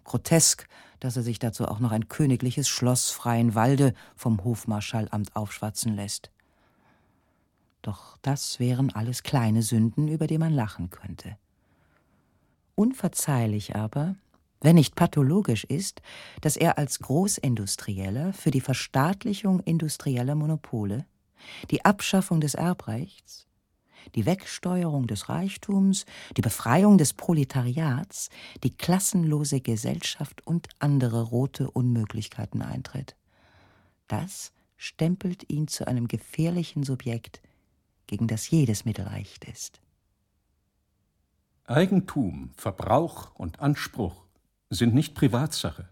[0.04, 0.68] Grotesk,
[1.00, 6.30] dass er sich dazu auch noch ein königliches Schloss freien Walde vom Hofmarschallamt aufschwatzen lässt.
[7.82, 11.36] Doch das wären alles kleine Sünden, über die man lachen könnte.
[12.74, 14.16] Unverzeihlich aber,
[14.60, 16.02] wenn nicht pathologisch ist,
[16.40, 21.06] dass er als Großindustrieller für die Verstaatlichung industrieller Monopole,
[21.70, 23.46] die Abschaffung des Erbrechts,
[24.14, 28.30] die Wegsteuerung des Reichtums, die Befreiung des Proletariats,
[28.62, 33.16] die klassenlose Gesellschaft und andere rote Unmöglichkeiten eintritt.
[34.08, 37.40] Das stempelt ihn zu einem gefährlichen Subjekt,
[38.06, 39.80] gegen das jedes Mittel recht ist.
[41.64, 44.24] Eigentum, Verbrauch und Anspruch
[44.70, 45.88] sind nicht Privatsache.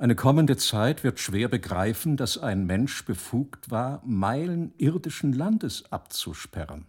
[0.00, 6.86] Eine kommende Zeit wird schwer begreifen, dass ein Mensch befugt war, Meilen irdischen Landes abzusperren,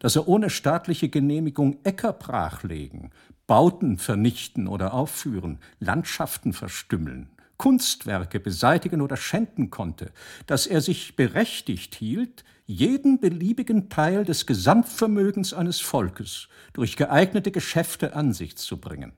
[0.00, 3.12] dass er ohne staatliche Genehmigung Äcker brachlegen,
[3.46, 10.10] Bauten vernichten oder aufführen, Landschaften verstümmeln, Kunstwerke beseitigen oder schänden konnte,
[10.46, 18.16] dass er sich berechtigt hielt, jeden beliebigen Teil des Gesamtvermögens eines Volkes durch geeignete Geschäfte
[18.16, 19.12] an sich zu bringen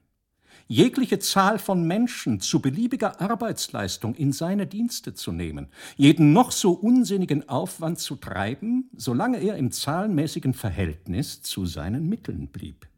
[0.69, 6.73] jegliche Zahl von Menschen zu beliebiger Arbeitsleistung in seine Dienste zu nehmen, jeden noch so
[6.73, 12.92] unsinnigen Aufwand zu treiben, solange er im zahlenmäßigen Verhältnis zu seinen Mitteln blieb.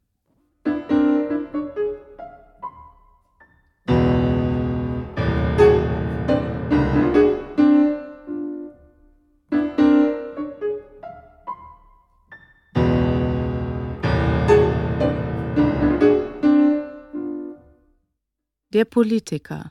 [18.74, 19.70] Der Politiker.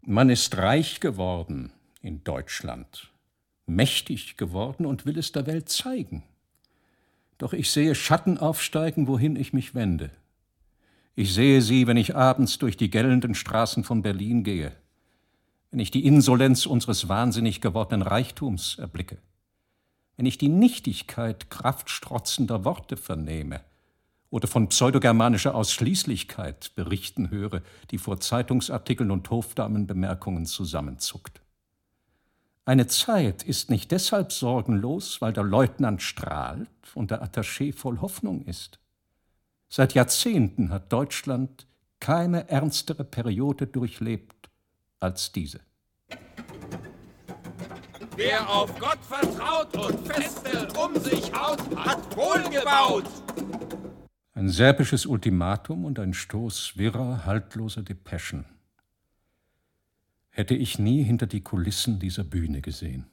[0.00, 3.12] Man ist reich geworden in Deutschland,
[3.66, 6.22] mächtig geworden und will es der Welt zeigen.
[7.36, 10.10] Doch ich sehe Schatten aufsteigen, wohin ich mich wende.
[11.16, 14.72] Ich sehe sie, wenn ich abends durch die gellenden Straßen von Berlin gehe,
[15.70, 19.18] wenn ich die Insolenz unseres wahnsinnig gewordenen Reichtums erblicke,
[20.16, 23.60] wenn ich die Nichtigkeit kraftstrotzender Worte vernehme,
[24.30, 31.40] oder von pseudogermanischer Ausschließlichkeit berichten höre, die vor Zeitungsartikeln und Hofdamenbemerkungen zusammenzuckt.
[32.64, 38.42] Eine Zeit ist nicht deshalb sorgenlos, weil der Leutnant strahlt und der Attaché voll Hoffnung
[38.42, 38.80] ist.
[39.68, 41.66] Seit Jahrzehnten hat Deutschland
[42.00, 44.50] keine ernstere Periode durchlebt
[44.98, 45.60] als diese.
[48.16, 53.25] Wer auf Gott vertraut und feste um sich haut, hat wohl vollgebaut!
[54.36, 58.44] Ein serbisches Ultimatum und ein Stoß wirrer, haltloser Depeschen.
[60.28, 63.06] Hätte ich nie hinter die Kulissen dieser Bühne gesehen.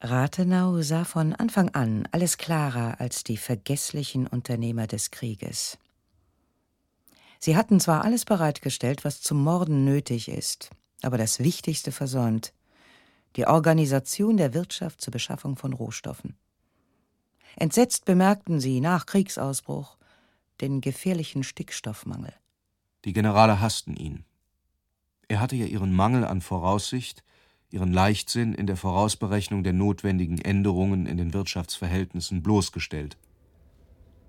[0.00, 5.76] Rathenau sah von Anfang an alles klarer als die vergesslichen Unternehmer des Krieges.
[7.38, 10.70] Sie hatten zwar alles bereitgestellt, was zum Morden nötig ist,
[11.02, 12.54] aber das Wichtigste versäumt,
[13.36, 16.34] die Organisation der Wirtschaft zur Beschaffung von Rohstoffen.
[17.56, 19.97] Entsetzt bemerkten sie nach Kriegsausbruch
[20.60, 22.32] den gefährlichen Stickstoffmangel.
[23.04, 24.24] Die Generale hassten ihn.
[25.28, 27.22] Er hatte ja ihren Mangel an Voraussicht,
[27.70, 33.18] ihren Leichtsinn in der Vorausberechnung der notwendigen Änderungen in den Wirtschaftsverhältnissen bloßgestellt.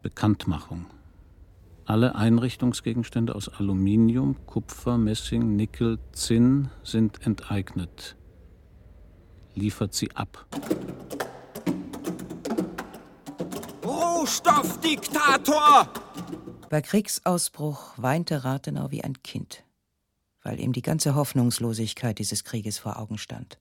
[0.01, 0.85] Bekanntmachung.
[1.85, 8.15] Alle Einrichtungsgegenstände aus Aluminium, Kupfer, Messing, Nickel, Zinn sind enteignet.
[9.55, 10.45] Liefert sie ab.
[14.29, 15.89] Rohstoffdiktator!
[16.69, 19.63] Bei Kriegsausbruch weinte Rathenau wie ein Kind,
[20.43, 23.57] weil ihm die ganze Hoffnungslosigkeit dieses Krieges vor Augen stand.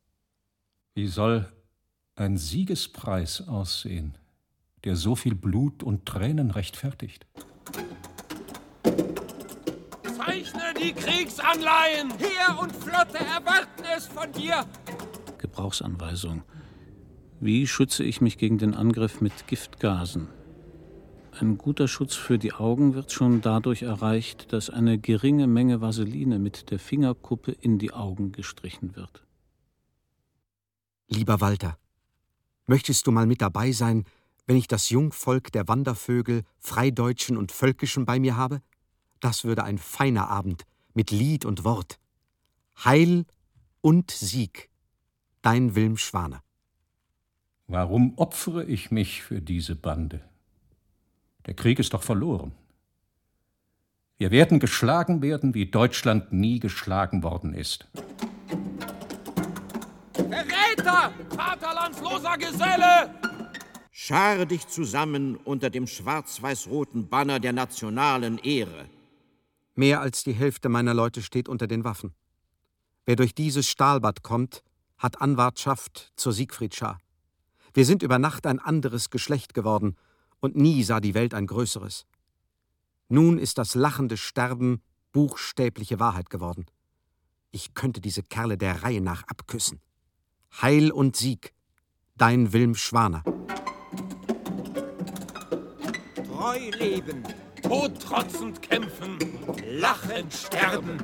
[0.95, 1.51] Wie soll
[2.17, 4.19] ein Siegespreis aussehen,
[4.85, 7.27] der so viel Blut und Tränen rechtfertigt?
[10.19, 12.13] Zeichne die Kriegsanleihen!
[12.19, 14.67] Heer und Flotte erwarten es von dir!
[15.39, 16.43] Gebrauchsanweisung.
[17.41, 20.29] Wie schütze ich mich gegen den Angriff mit Giftgasen?
[21.41, 26.41] Ein guter Schutz für die Augen wird schon dadurch erreicht, dass eine geringe Menge Vaseline
[26.41, 29.25] mit der Fingerkuppe in die Augen gestrichen wird.
[31.07, 31.79] Lieber Walter,
[32.67, 34.05] möchtest du mal mit dabei sein,
[34.47, 38.61] wenn ich das Jungvolk der Wandervögel, Freideutschen und Völkischen bei mir habe?
[39.21, 42.01] Das würde ein feiner Abend mit Lied und Wort.
[42.85, 43.27] Heil
[43.81, 44.71] und Sieg.
[45.43, 46.43] Dein Wilm Schwaner.
[47.69, 50.29] Warum opfere ich mich für diese Bande?
[51.47, 52.53] Der Krieg ist doch verloren.
[54.19, 57.87] Wir werden geschlagen werden, wie Deutschland nie geschlagen worden ist.
[60.13, 61.13] Verräter!
[61.31, 63.15] Vaterlandsloser Geselle!
[63.91, 68.89] Schare dich zusammen unter dem schwarz-weiß-roten Banner der nationalen Ehre.
[69.77, 72.13] Mehr als die Hälfte meiner Leute steht unter den Waffen.
[73.07, 74.65] Wer durch dieses Stahlbad kommt,
[74.97, 76.99] hat Anwartschaft zur Siegfriedschar.
[77.73, 79.97] Wir sind über Nacht ein anderes Geschlecht geworden
[80.41, 82.07] und nie sah die Welt ein größeres.
[83.09, 86.67] Nun ist das lachende Sterben buchstäbliche Wahrheit geworden.
[87.51, 89.81] Ich könnte diese Kerle der Reihe nach abküssen.
[90.61, 91.55] Heil und Sieg,
[92.17, 93.23] dein Wilm Schwaner.
[96.27, 97.23] Treu leben,
[97.63, 99.19] todtrotzend kämpfen,
[99.67, 100.99] lachend sterben.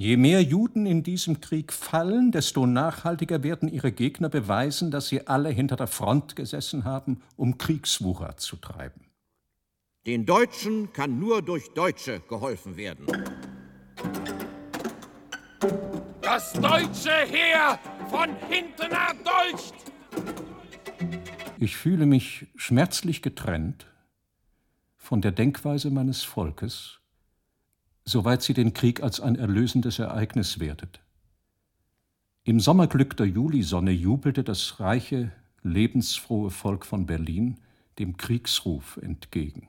[0.00, 5.26] Je mehr Juden in diesem Krieg fallen, desto nachhaltiger werden ihre Gegner beweisen, dass sie
[5.26, 9.06] alle hinter der Front gesessen haben, um Kriegswucher zu treiben.
[10.06, 13.06] Den Deutschen kann nur durch Deutsche geholfen werden.
[16.22, 19.74] Das deutsche Heer von hinten erdolcht!
[21.58, 23.86] Ich fühle mich schmerzlich getrennt
[24.96, 27.00] von der Denkweise meines Volkes
[28.08, 31.00] soweit sie den Krieg als ein erlösendes Ereignis wertet.
[32.44, 35.30] Im Sommerglück der Julisonne jubelte das reiche,
[35.62, 37.58] lebensfrohe Volk von Berlin
[37.98, 39.68] dem Kriegsruf entgegen.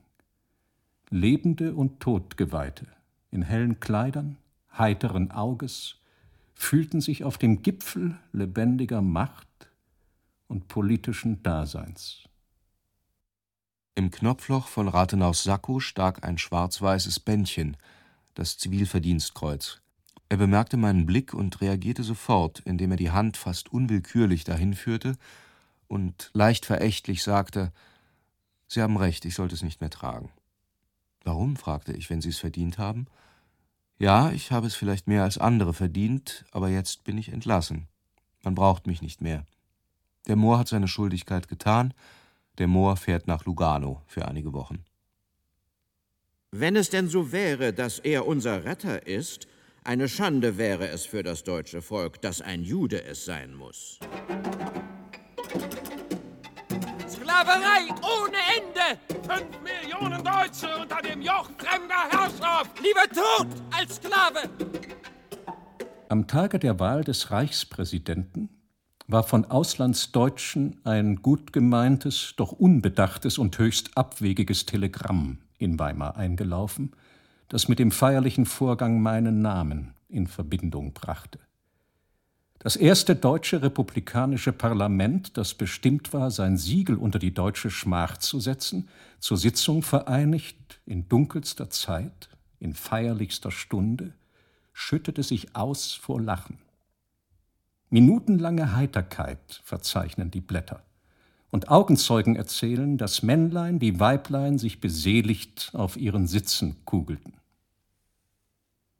[1.09, 2.87] Lebende und Todgeweihte
[3.31, 4.37] in hellen Kleidern,
[4.77, 5.97] heiteren Auges,
[6.55, 9.47] fühlten sich auf dem Gipfel lebendiger Macht
[10.47, 12.23] und politischen Daseins.
[13.95, 17.75] Im Knopfloch von Rathenaus Sakko stak ein schwarz-weißes Bändchen,
[18.33, 19.81] das Zivilverdienstkreuz.
[20.29, 25.17] Er bemerkte meinen Blick und reagierte sofort, indem er die Hand fast unwillkürlich dahin führte
[25.87, 27.71] und leicht verächtlich sagte:
[28.67, 30.31] Sie haben recht, ich sollte es nicht mehr tragen.
[31.23, 31.55] Warum?
[31.55, 33.07] fragte ich, wenn Sie es verdient haben.
[33.97, 37.87] Ja, ich habe es vielleicht mehr als andere verdient, aber jetzt bin ich entlassen.
[38.43, 39.45] Man braucht mich nicht mehr.
[40.27, 41.93] Der Moor hat seine Schuldigkeit getan,
[42.59, 44.85] der Moor fährt nach Lugano für einige Wochen.
[46.51, 49.45] Wenn es denn so wäre, dass er unser Retter ist,
[49.83, 53.99] eine Schande wäre es für das deutsche Volk, dass ein Jude es sein muss.
[57.07, 58.99] Sklaverei ohne Ende!
[59.27, 62.79] Fünf Millionen Deutsche unter dem Joch fremder Herrschaft!
[62.79, 64.49] Lieber tot als Sklave!
[66.09, 68.49] Am Tage der Wahl des Reichspräsidenten
[69.05, 76.93] war von Auslandsdeutschen ein gut gemeintes, doch unbedachtes und höchst abwegiges Telegramm in Weimar eingelaufen,
[77.49, 81.39] das mit dem feierlichen Vorgang meinen Namen in Verbindung brachte.
[82.57, 88.41] Das erste deutsche republikanische Parlament, das bestimmt war, sein Siegel unter die deutsche Schmach zu
[88.41, 88.89] setzen,
[89.19, 92.29] zur Sitzung vereinigt, in dunkelster Zeit,
[92.59, 94.13] in feierlichster Stunde,
[94.73, 96.57] schüttete sich aus vor Lachen.
[97.89, 100.83] Minutenlange Heiterkeit verzeichnen die Blätter,
[101.51, 107.33] und Augenzeugen erzählen, dass Männlein die Weiblein sich beseligt auf ihren Sitzen kugelten.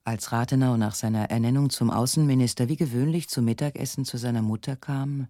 [0.03, 5.27] Als Rathenau nach seiner Ernennung zum Außenminister wie gewöhnlich zum Mittagessen zu seiner Mutter kam,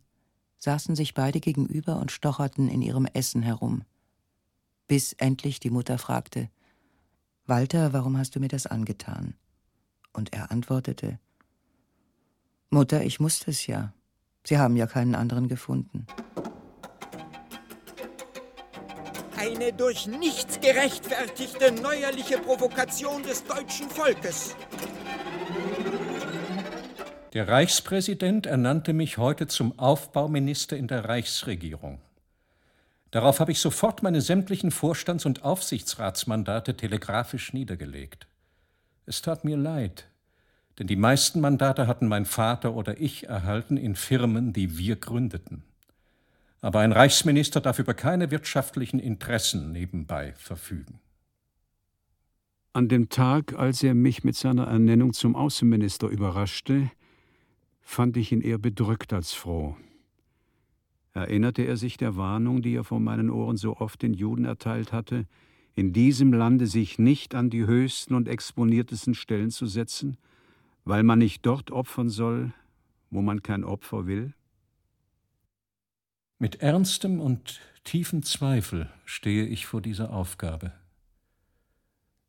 [0.57, 3.83] saßen sich beide gegenüber und stocherten in ihrem Essen herum,
[4.87, 6.49] bis endlich die Mutter fragte
[7.45, 9.33] Walter, warum hast du mir das angetan?
[10.13, 11.19] Und er antwortete
[12.69, 13.93] Mutter, ich musste es ja.
[14.45, 16.05] Sie haben ja keinen anderen gefunden.
[19.39, 24.53] Eine durch nichts gerechtfertigte neuerliche Provokation des deutschen Volkes.
[27.31, 32.01] Der Reichspräsident ernannte mich heute zum Aufbauminister in der Reichsregierung.
[33.11, 38.27] Darauf habe ich sofort meine sämtlichen Vorstands- und Aufsichtsratsmandate telegrafisch niedergelegt.
[39.05, 40.09] Es tat mir leid,
[40.79, 45.63] denn die meisten Mandate hatten mein Vater oder ich erhalten in Firmen, die wir gründeten.
[46.61, 50.99] Aber ein Reichsminister darf über keine wirtschaftlichen Interessen nebenbei verfügen.
[52.73, 56.91] An dem Tag, als er mich mit seiner Ernennung zum Außenminister überraschte,
[57.81, 59.75] fand ich ihn eher bedrückt als froh.
[61.13, 64.93] Erinnerte er sich der Warnung, die er vor meinen Ohren so oft den Juden erteilt
[64.93, 65.25] hatte,
[65.75, 70.17] in diesem Lande sich nicht an die höchsten und exponiertesten Stellen zu setzen,
[70.85, 72.53] weil man nicht dort opfern soll,
[73.09, 74.33] wo man kein Opfer will?
[76.41, 80.71] Mit ernstem und tiefem Zweifel stehe ich vor dieser Aufgabe.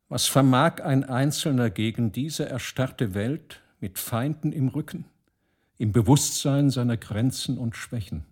[0.08, 5.04] Was vermag ein Einzelner gegen diese erstarrte Welt mit Feinden im Rücken,
[5.78, 8.26] im Bewusstsein seiner Grenzen und Schwächen?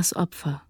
[0.00, 0.62] Das Opfer.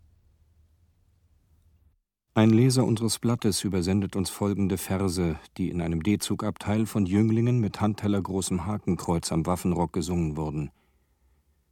[2.34, 7.80] Ein Leser unseres Blattes übersendet uns folgende Verse, die in einem D-Zugabteil von Jünglingen mit
[7.80, 10.72] handtellergroßem Hakenkreuz am Waffenrock gesungen wurden.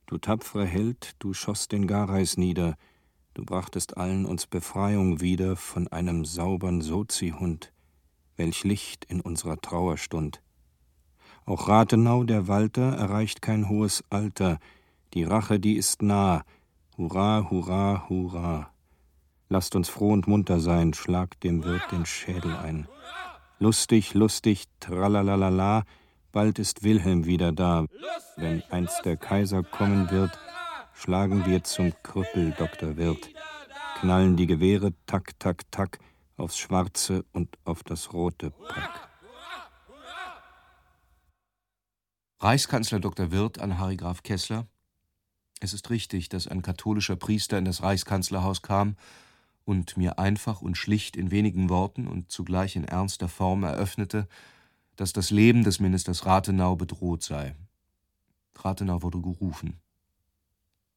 [0.06, 2.76] Du tapferer Held, du schoßt den Gareis nieder,
[3.34, 7.72] du brachtest allen uns Befreiung wieder von einem saubern Sozihund,
[8.36, 10.42] welch Licht in unserer Trauer stund.
[11.44, 14.60] Auch Rathenau, der Walter, erreicht kein hohes Alter,
[15.12, 16.44] die Rache, die ist nah,
[16.98, 18.72] Hurra, hurra, hurra.
[19.48, 22.88] Lasst uns froh und munter sein, schlagt dem Wirt den Schädel ein.
[23.60, 25.84] Lustig, lustig, tralalala,
[26.32, 27.86] bald ist Wilhelm wieder da.
[28.36, 30.36] Wenn einst der Kaiser kommen wird,
[30.92, 32.96] schlagen wir zum Krüppel, Dr.
[32.96, 33.30] Wirt.
[34.00, 36.00] Knallen die Gewehre, tak, tak, tak,
[36.36, 39.08] aufs schwarze und auf das rote Pack.
[42.40, 43.30] Reichskanzler Dr.
[43.30, 44.66] Wirth an Harry Graf Kessler
[45.60, 48.96] es ist richtig, dass ein katholischer Priester in das Reichskanzlerhaus kam
[49.64, 54.28] und mir einfach und schlicht in wenigen Worten und zugleich in ernster Form eröffnete,
[54.96, 57.54] dass das Leben des Ministers Rathenau bedroht sei.
[58.56, 59.78] Rathenau wurde gerufen.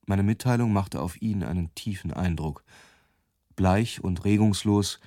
[0.05, 2.63] Meine Mitteilung machte auf ihn einen tiefen Eindruck.
[3.55, 4.99] Bleich und regungslos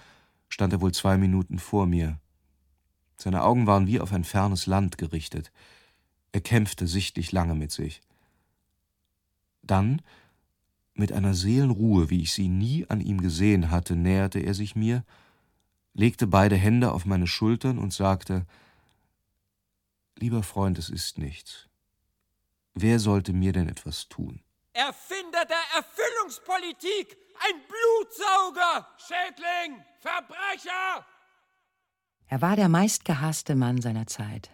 [0.49, 2.21] stand er wohl zwei Minuten vor mir.
[3.17, 5.51] Seine Augen waren wie auf ein fernes Land gerichtet.
[6.33, 8.03] Er kämpfte sichtlich lange mit sich.
[9.67, 10.03] Dann,
[10.95, 15.05] mit einer Seelenruhe, wie ich sie nie an ihm gesehen hatte, näherte er sich mir,
[15.93, 18.47] legte beide Hände auf meine Schultern und sagte
[20.17, 21.69] Lieber Freund, es ist nichts.
[22.75, 24.43] Wer sollte mir denn etwas tun?
[24.73, 27.17] Erfinder der Erfüllungspolitik!
[27.37, 28.89] Ein Blutsauger!
[28.97, 29.83] Schädling!
[30.01, 31.07] Verbrecher!
[32.27, 34.51] Er war der meistgehasste Mann seiner Zeit.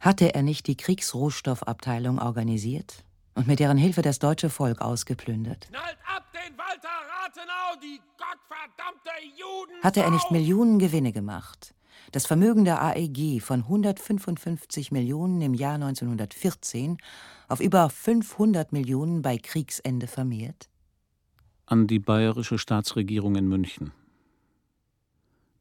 [0.00, 3.04] Hatte er nicht die Kriegsrohstoffabteilung organisiert?
[3.34, 5.68] Und mit deren Hilfe das deutsche Volk ausgeplündert.
[5.68, 9.82] Knallt ab den Walter Rathenau, die gottverdammte Juden!
[9.82, 11.74] Hatte er nicht Millionen Gewinne gemacht?
[12.12, 16.98] Das Vermögen der AEG von 155 Millionen im Jahr 1914
[17.48, 20.68] auf über 500 Millionen bei Kriegsende vermehrt?
[21.66, 23.92] An die bayerische Staatsregierung in München.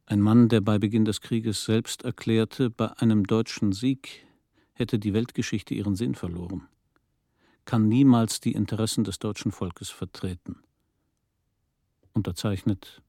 [0.08, 4.26] Ein Mann, der bei Beginn des Krieges selbst erklärte, bei einem deutschen Sieg
[4.74, 6.68] hätte die Weltgeschichte ihren Sinn verloren
[7.70, 10.64] kann niemals die Interessen des deutschen Volkes vertreten.
[12.14, 13.04] Unterzeichnet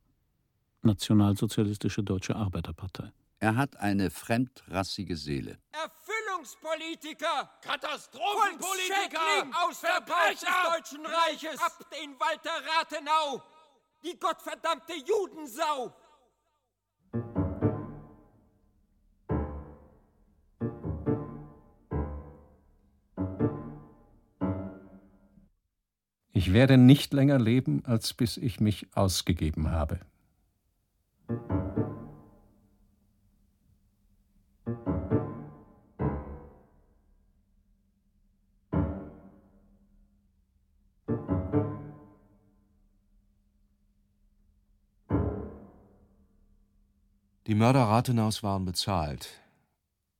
[0.82, 3.10] Nationalsozialistische Deutsche Arbeiterpartei.
[3.38, 5.56] Er hat eine fremdrassige Seele.
[5.72, 10.40] Erfüllungspolitiker, Katastrophenpolitiker, aus der des
[10.74, 13.42] Deutschen Reiches, ab den Walter Rathenau,
[14.02, 15.94] die gottverdammte Judensau.
[26.32, 30.00] Ich werde nicht länger leben, als bis ich mich ausgegeben habe.
[47.46, 49.40] Die Mörder Rathenaus waren bezahlt.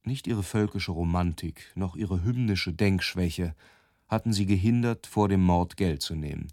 [0.03, 3.55] Nicht ihre völkische Romantik, noch ihre hymnische Denkschwäche
[4.11, 6.49] hatten sie gehindert, vor dem Mord Geld zu nehmen.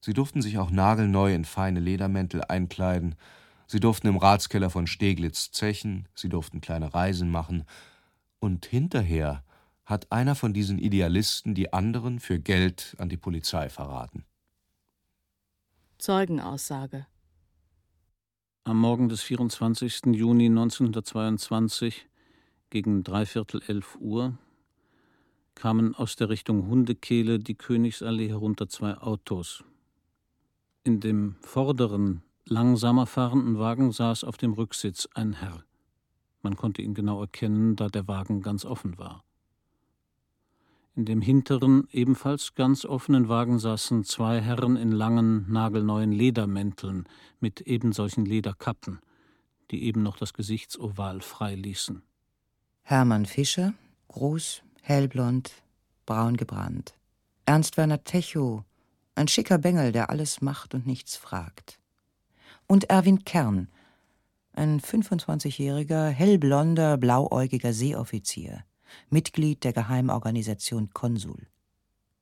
[0.00, 3.14] Sie durften sich auch nagelneu in feine Ledermäntel einkleiden,
[3.68, 7.64] sie durften im Ratskeller von Steglitz zechen, sie durften kleine Reisen machen,
[8.40, 9.44] und hinterher
[9.84, 14.24] hat einer von diesen Idealisten die anderen für Geld an die Polizei verraten.
[15.98, 17.06] Zeugenaussage
[18.64, 20.06] Am Morgen des 24.
[20.06, 22.08] Juni 1922
[22.70, 24.36] gegen dreiviertel elf Uhr
[25.56, 29.64] kamen aus der Richtung Hundekehle die Königsallee herunter zwei Autos.
[30.84, 35.64] In dem vorderen, langsamer fahrenden Wagen saß auf dem Rücksitz ein Herr.
[36.42, 39.24] Man konnte ihn genau erkennen, da der Wagen ganz offen war.
[40.94, 47.04] In dem hinteren, ebenfalls ganz offenen Wagen saßen zwei Herren in langen, nagelneuen Ledermänteln
[47.40, 49.00] mit ebensolchen Lederkappen,
[49.70, 52.02] die eben noch das Gesichtsoval frei ließen.
[52.82, 53.74] Hermann Fischer,
[54.08, 55.50] groß, hellblond,
[56.06, 56.94] braun gebrannt.
[57.44, 58.62] Ernst Werner Techow,
[59.16, 61.80] ein schicker Bengel, der alles macht und nichts fragt.
[62.66, 63.68] Und Erwin Kern,
[64.52, 68.64] ein 25-jähriger, hellblonder, blauäugiger Seeoffizier,
[69.10, 71.46] Mitglied der Geheimorganisation Konsul.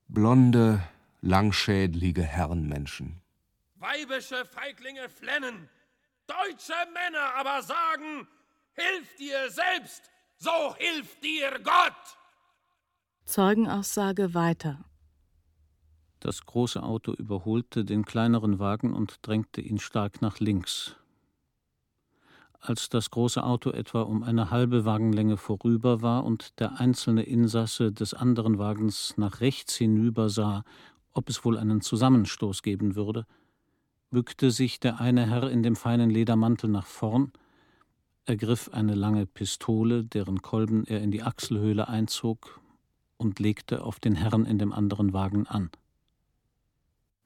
[0.08, 0.82] Blonde,
[1.20, 3.20] langschädlige Herrenmenschen.
[3.76, 5.68] Weibische Feiglinge flennen,
[6.26, 8.26] deutsche Männer aber sagen,
[8.72, 12.23] hilf dir selbst, so hilft dir Gott.
[13.24, 14.84] Zeugenaussage weiter.
[16.20, 20.96] Das große Auto überholte den kleineren Wagen und drängte ihn stark nach links.
[22.60, 27.92] Als das große Auto etwa um eine halbe Wagenlänge vorüber war und der einzelne Insasse
[27.92, 30.62] des anderen Wagens nach rechts hinüber sah,
[31.12, 33.26] ob es wohl einen Zusammenstoß geben würde,
[34.10, 37.32] bückte sich der eine Herr in dem feinen Ledermantel nach vorn,
[38.26, 42.60] ergriff eine lange Pistole, deren Kolben er in die Achselhöhle einzog,
[43.16, 45.70] und legte auf den Herrn in dem anderen Wagen an.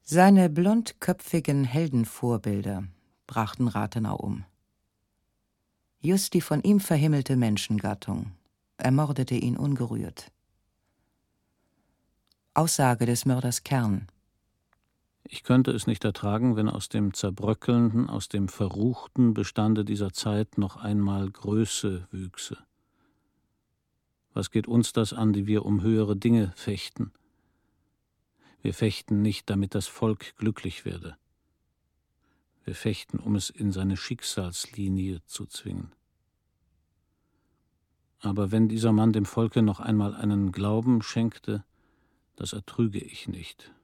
[0.03, 2.85] Seine blondköpfigen Heldenvorbilder
[3.27, 4.45] brachten Rathenau um.
[6.01, 8.33] Just die von ihm verhimmelte Menschengattung
[8.79, 10.31] ermordete ihn ungerührt.
[12.55, 14.07] Aussage des Mörders Kern.
[15.25, 20.57] Ich könnte es nicht ertragen, wenn aus dem zerbröckelnden, aus dem verruchten Bestande dieser Zeit
[20.57, 22.57] noch einmal Größe wüchse.
[24.39, 27.11] Was geht uns das an, die wir um höhere Dinge fechten?
[28.63, 31.17] Wir fechten nicht, damit das Volk glücklich werde.
[32.63, 35.91] Wir fechten, um es in seine Schicksalslinie zu zwingen.
[38.21, 41.65] Aber wenn dieser Mann dem Volke noch einmal einen Glauben schenkte,
[42.37, 43.75] das ertrüge ich nicht.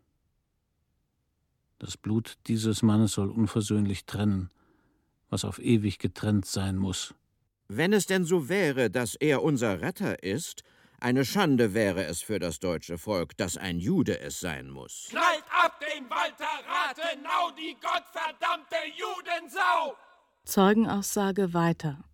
[1.80, 4.50] Das Blut dieses Mannes soll unversöhnlich trennen,
[5.30, 7.12] was auf ewig getrennt sein muss.
[7.68, 10.62] Wenn es denn so wäre, dass er unser Retter ist,
[11.00, 15.08] eine Schande wäre es für das deutsche Volk, dass ein Jude es sein muss.
[15.10, 19.96] Knallt ab den Walter Rathenau, die gottverdammte Judensau!
[20.44, 22.04] Zeugenaussage weiter.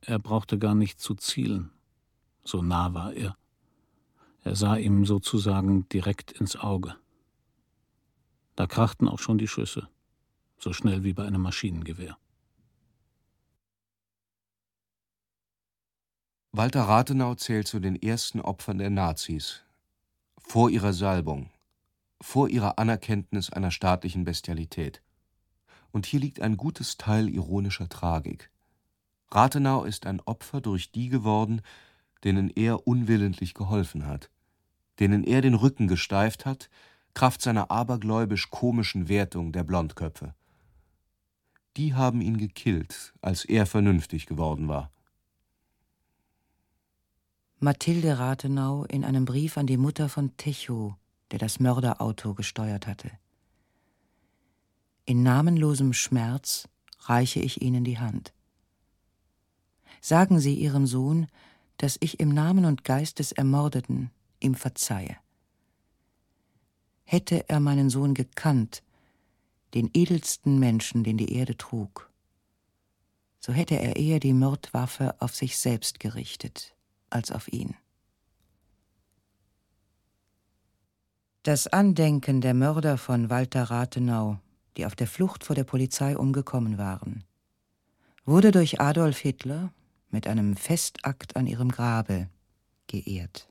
[0.00, 1.70] Er brauchte gar nicht zu zielen.
[2.44, 3.36] So nah war er.
[4.42, 6.96] Er sah ihm sozusagen direkt ins Auge.
[8.56, 9.88] Da krachten auch schon die Schüsse,
[10.58, 12.18] so schnell wie bei einem Maschinengewehr.
[16.56, 19.64] Walter Rathenau zählt zu den ersten Opfern der Nazis.
[20.38, 21.50] Vor ihrer Salbung,
[22.20, 25.02] vor ihrer Anerkenntnis einer staatlichen Bestialität.
[25.90, 28.52] Und hier liegt ein gutes Teil ironischer Tragik.
[29.32, 31.60] Rathenau ist ein Opfer durch die geworden,
[32.22, 34.30] denen er unwillentlich geholfen hat,
[35.00, 36.70] denen er den Rücken gesteift hat,
[37.14, 40.36] Kraft seiner abergläubisch komischen Wertung der Blondköpfe.
[41.76, 44.93] Die haben ihn gekillt, als er vernünftig geworden war.
[47.64, 50.96] Mathilde Rathenau in einem Brief an die Mutter von Techow,
[51.30, 53.10] der das Mörderauto gesteuert hatte.
[55.06, 56.68] In namenlosem Schmerz
[57.00, 58.34] reiche ich Ihnen die Hand.
[60.02, 61.26] Sagen Sie Ihrem Sohn,
[61.78, 64.10] dass ich im Namen und Geist des Ermordeten
[64.40, 65.16] ihm verzeihe.
[67.04, 68.82] Hätte er meinen Sohn gekannt,
[69.72, 72.10] den edelsten Menschen, den die Erde trug,
[73.40, 76.73] so hätte er eher die Mordwaffe auf sich selbst gerichtet
[77.14, 77.76] als auf ihn.
[81.44, 84.38] Das Andenken der Mörder von Walter Rathenau,
[84.76, 87.22] die auf der Flucht vor der Polizei umgekommen waren,
[88.24, 89.72] wurde durch Adolf Hitler
[90.10, 92.28] mit einem Festakt an ihrem Grabe
[92.86, 93.48] geehrt.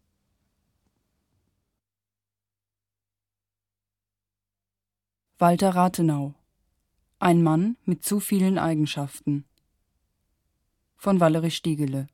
[5.38, 6.34] Walter Rathenau
[7.20, 9.46] Ein Mann mit zu vielen Eigenschaften
[10.96, 12.08] von Valerie Stiegele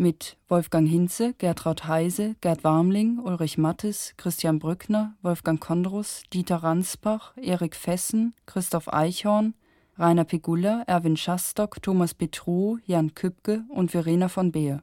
[0.00, 7.36] mit Wolfgang Hinze, Gertraud Heise, Gerd Warmling, Ulrich Mattes, Christian Brückner, Wolfgang Kondrus, Dieter Ransbach,
[7.36, 9.54] Erik Fessen, Christoph Eichhorn,
[9.98, 14.82] Rainer Pigulla, Erwin Schastock, Thomas Petru, Jan Kübke und Verena von Beer.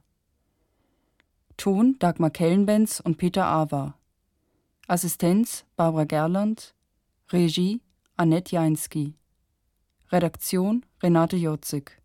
[1.57, 3.95] Ton Dagmar Kellenbenz und Peter Awa.
[4.87, 6.75] Assistenz Barbara Gerland.
[7.31, 7.81] Regie
[8.15, 9.15] Annette Jainski.
[10.11, 11.99] Redaktion Renate Jotzig.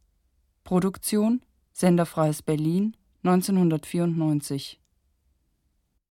[0.64, 1.42] Produktion
[1.74, 4.81] Senderfreies Berlin 1994